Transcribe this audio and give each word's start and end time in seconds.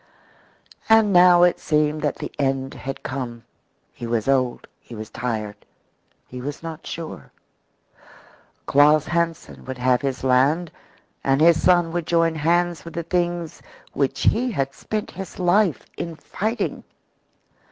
And 0.89 1.13
now 1.13 1.43
it 1.43 1.59
seemed 1.59 2.01
that 2.01 2.15
the 2.15 2.31
end 2.39 2.73
had 2.73 3.03
come; 3.03 3.43
he 3.93 4.07
was 4.07 4.27
old, 4.27 4.65
he 4.79 4.95
was 4.95 5.11
tired, 5.11 5.57
he 6.25 6.41
was 6.41 6.63
not 6.63 6.87
sure. 6.87 7.31
Claus 8.65 9.05
Hansen 9.05 9.63
would 9.65 9.77
have 9.77 10.01
his 10.01 10.23
land 10.23 10.71
and 11.23 11.39
his 11.39 11.61
son 11.61 11.91
would 11.91 12.07
join 12.07 12.33
hands 12.33 12.83
with 12.83 12.95
the 12.95 13.03
things 13.03 13.61
which 13.93 14.23
he 14.23 14.49
had 14.49 14.73
spent 14.73 15.11
his 15.11 15.37
life 15.37 15.85
in 15.97 16.15
fighting. 16.15 16.83